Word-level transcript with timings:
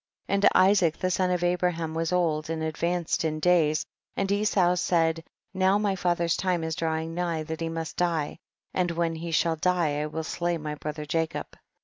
And 0.27 0.49
Isaac 0.55 0.97
the 0.97 1.11
son 1.11 1.29
of 1.29 1.43
Abraham 1.43 1.93
was 1.93 2.11
old 2.11 2.49
and 2.49 2.63
advanced 2.63 3.23
in 3.23 3.39
days, 3.39 3.85
and 4.17 4.31
Esau 4.31 4.73
said, 4.73 5.23
now 5.53 5.77
my 5.77 5.95
father's 5.95 6.35
time 6.35 6.63
is 6.63 6.73
drawing 6.73 7.13
nigh 7.13 7.43
that 7.43 7.61
he 7.61 7.69
must 7.69 7.97
die, 7.97 8.39
and 8.73 8.89
when 8.89 9.13
he 9.13 9.29
shall 9.29 9.57
die 9.57 10.01
I 10.01 10.07
will 10.07 10.23
slay 10.23 10.57
my 10.57 10.73
brother 10.73 11.05
Jacob. 11.05 11.55